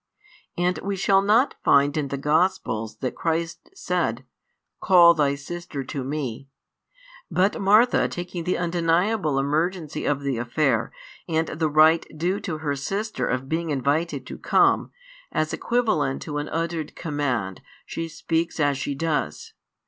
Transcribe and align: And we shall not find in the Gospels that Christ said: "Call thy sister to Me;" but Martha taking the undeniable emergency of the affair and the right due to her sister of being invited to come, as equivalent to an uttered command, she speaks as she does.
And 0.57 0.79
we 0.79 0.95
shall 0.95 1.21
not 1.21 1.53
find 1.63 1.95
in 1.95 2.07
the 2.07 2.17
Gospels 2.17 2.97
that 3.01 3.13
Christ 3.13 3.69
said: 3.75 4.25
"Call 4.79 5.13
thy 5.13 5.35
sister 5.35 5.83
to 5.83 6.03
Me;" 6.03 6.49
but 7.29 7.61
Martha 7.61 8.07
taking 8.07 8.43
the 8.43 8.57
undeniable 8.57 9.37
emergency 9.37 10.05
of 10.05 10.21
the 10.21 10.37
affair 10.37 10.91
and 11.29 11.49
the 11.49 11.69
right 11.69 12.03
due 12.17 12.39
to 12.39 12.57
her 12.57 12.75
sister 12.75 13.27
of 13.27 13.47
being 13.47 13.69
invited 13.69 14.25
to 14.25 14.39
come, 14.39 14.89
as 15.31 15.53
equivalent 15.53 16.23
to 16.23 16.39
an 16.39 16.49
uttered 16.49 16.95
command, 16.95 17.61
she 17.85 18.09
speaks 18.09 18.59
as 18.59 18.79
she 18.79 18.95
does. 18.95 19.53